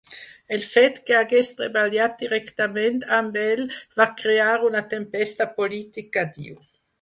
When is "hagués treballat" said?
1.17-2.15